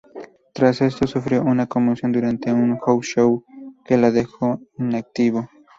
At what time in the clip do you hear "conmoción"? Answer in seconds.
1.67-2.11